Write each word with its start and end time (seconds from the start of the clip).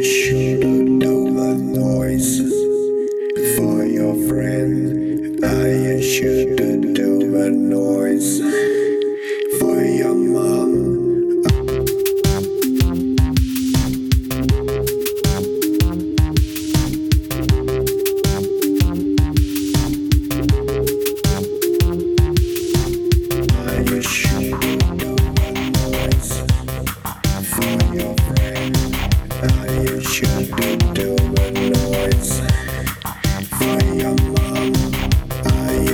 you 0.00 0.06
shouldn't 0.06 0.98
do 1.00 1.30
the 1.34 1.54
for 3.56 3.84
your 3.84 4.14
friend. 4.28 5.44
I 5.44 6.00
shouldn't 6.00 6.96
do 6.96 7.30
the 7.30 7.50
noise. 7.50 8.79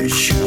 you 0.06 0.08
sure? 0.08 0.45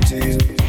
do. 0.00 0.61